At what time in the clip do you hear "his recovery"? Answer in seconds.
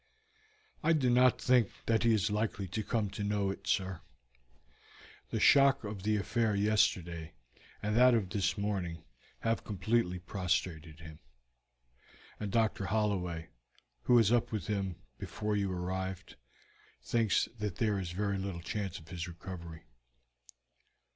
19.09-19.83